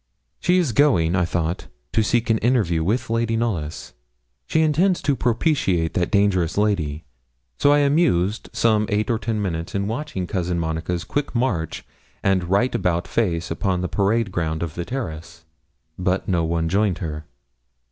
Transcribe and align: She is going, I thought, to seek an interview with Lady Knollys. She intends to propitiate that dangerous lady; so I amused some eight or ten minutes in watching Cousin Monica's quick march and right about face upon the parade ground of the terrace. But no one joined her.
She 0.39 0.57
is 0.57 0.71
going, 0.71 1.15
I 1.15 1.25
thought, 1.25 1.67
to 1.91 2.01
seek 2.01 2.31
an 2.31 2.39
interview 2.39 2.83
with 2.83 3.11
Lady 3.11 3.37
Knollys. 3.37 3.93
She 4.47 4.61
intends 4.61 4.99
to 5.03 5.15
propitiate 5.15 5.93
that 5.93 6.09
dangerous 6.09 6.57
lady; 6.57 7.03
so 7.59 7.71
I 7.71 7.81
amused 7.81 8.49
some 8.51 8.87
eight 8.89 9.11
or 9.11 9.19
ten 9.19 9.39
minutes 9.43 9.75
in 9.75 9.85
watching 9.87 10.25
Cousin 10.25 10.57
Monica's 10.57 11.03
quick 11.03 11.35
march 11.35 11.85
and 12.23 12.45
right 12.49 12.73
about 12.73 13.07
face 13.07 13.51
upon 13.51 13.81
the 13.81 13.87
parade 13.87 14.31
ground 14.31 14.63
of 14.63 14.73
the 14.73 14.85
terrace. 14.85 15.45
But 15.99 16.27
no 16.27 16.43
one 16.45 16.67
joined 16.67 16.97
her. 16.97 17.27